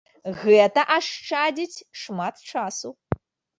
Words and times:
Гэта 0.43 0.85
ашчадзіць 0.95 1.83
шмат 2.07 2.35
часу. 2.51 2.89